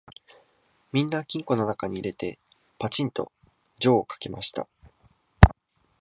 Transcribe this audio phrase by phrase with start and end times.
[0.91, 2.39] みんな金庫のなかに入れて、
[2.79, 3.31] ぱちんと
[3.77, 4.67] 錠をかけました